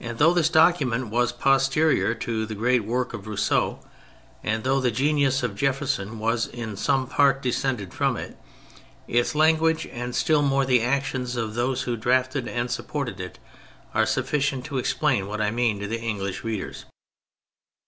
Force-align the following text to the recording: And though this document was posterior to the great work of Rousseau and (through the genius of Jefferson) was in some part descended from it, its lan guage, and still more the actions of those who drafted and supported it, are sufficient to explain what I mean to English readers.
And 0.00 0.18
though 0.18 0.34
this 0.34 0.48
document 0.48 1.10
was 1.10 1.30
posterior 1.30 2.12
to 2.12 2.44
the 2.44 2.56
great 2.56 2.82
work 2.84 3.14
of 3.14 3.28
Rousseau 3.28 3.78
and 4.42 4.64
(through 4.64 4.80
the 4.80 4.90
genius 4.90 5.44
of 5.44 5.54
Jefferson) 5.54 6.18
was 6.18 6.48
in 6.48 6.76
some 6.76 7.06
part 7.06 7.40
descended 7.40 7.94
from 7.94 8.16
it, 8.16 8.36
its 9.06 9.36
lan 9.36 9.54
guage, 9.58 9.86
and 9.86 10.12
still 10.12 10.42
more 10.42 10.64
the 10.66 10.82
actions 10.82 11.36
of 11.36 11.54
those 11.54 11.82
who 11.82 11.96
drafted 11.96 12.48
and 12.48 12.68
supported 12.68 13.20
it, 13.20 13.38
are 13.94 14.06
sufficient 14.06 14.64
to 14.64 14.78
explain 14.78 15.28
what 15.28 15.40
I 15.40 15.52
mean 15.52 15.78
to 15.78 16.00
English 16.00 16.42
readers. 16.42 16.84